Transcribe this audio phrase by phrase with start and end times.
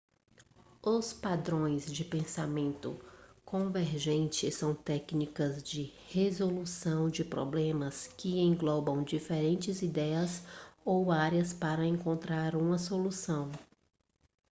[0.81, 2.99] os padrões de pensamento
[3.45, 10.41] convergente são técnicas de resolução de problemas que englobam diferentes ideias
[10.83, 13.51] ou áreas para encontrar uma solução